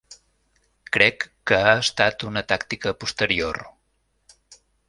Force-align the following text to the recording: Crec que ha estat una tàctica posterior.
Crec 0.97 1.25
que 1.51 1.59
ha 1.67 1.75
estat 1.83 2.27
una 2.31 2.45
tàctica 2.53 2.97
posterior. 3.05 3.63